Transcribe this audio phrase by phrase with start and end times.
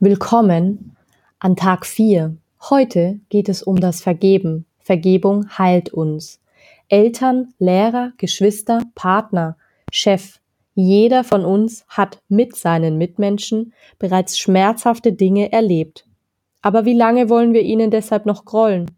[0.00, 0.96] Willkommen
[1.38, 2.36] an Tag 4.
[2.68, 4.66] Heute geht es um das Vergeben.
[4.80, 6.40] Vergebung heilt uns.
[6.88, 9.56] Eltern, Lehrer, Geschwister, Partner,
[9.92, 10.40] Chef,
[10.74, 16.06] jeder von uns hat mit seinen Mitmenschen bereits schmerzhafte Dinge erlebt.
[16.60, 18.90] Aber wie lange wollen wir ihnen deshalb noch grollen?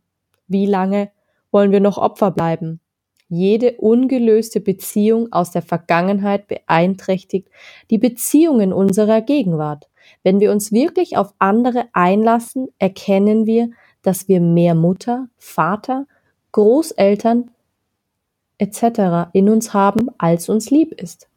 [0.48, 1.10] Wie lange
[1.50, 2.80] wollen wir noch Opfer bleiben?
[3.28, 7.48] Jede ungelöste Beziehung aus der Vergangenheit beeinträchtigt
[7.90, 9.88] die Beziehungen unserer Gegenwart.
[10.22, 13.70] Wenn wir uns wirklich auf andere einlassen, erkennen wir,
[14.02, 16.06] dass wir mehr Mutter, Vater,
[16.52, 17.50] Großeltern
[18.58, 19.30] etc.
[19.32, 21.28] in uns haben, als uns lieb ist.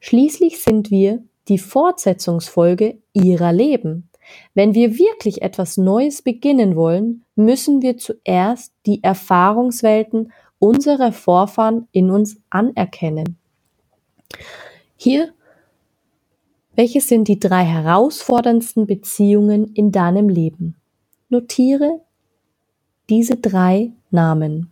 [0.00, 4.08] Schließlich sind wir die Fortsetzungsfolge ihrer Leben.
[4.54, 12.10] Wenn wir wirklich etwas Neues beginnen wollen, müssen wir zuerst die Erfahrungswelten unserer Vorfahren in
[12.10, 13.36] uns anerkennen.
[14.96, 15.32] Hier
[16.74, 20.76] welche sind die drei herausforderndsten Beziehungen in deinem Leben?
[21.28, 22.00] Notiere
[23.10, 24.70] diese drei Namen.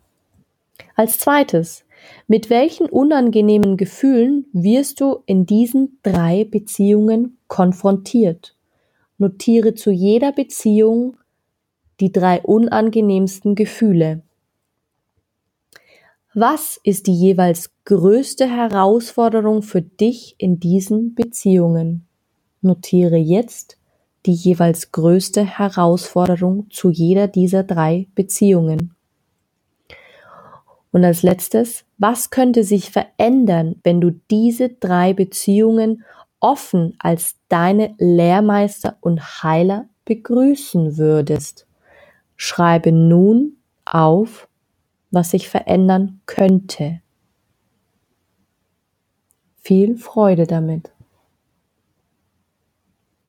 [0.94, 1.84] Als zweites,
[2.27, 8.56] mit welchen unangenehmen Gefühlen wirst du in diesen drei Beziehungen konfrontiert?
[9.19, 11.19] Notiere zu jeder Beziehung
[12.00, 14.22] die drei unangenehmsten Gefühle.
[16.34, 22.06] Was ist die jeweils größte Herausforderung für dich in diesen Beziehungen?
[22.61, 23.78] Notiere jetzt
[24.27, 28.95] die jeweils größte Herausforderung zu jeder dieser drei Beziehungen.
[30.92, 36.05] Und als letztes, was könnte sich verändern, wenn du diese drei Beziehungen
[36.39, 41.67] offen als deine Lehrmeister und Heiler begrüßen würdest?
[42.36, 44.47] Schreibe nun auf,
[45.11, 47.00] was sich verändern könnte.
[49.62, 50.91] Viel Freude damit!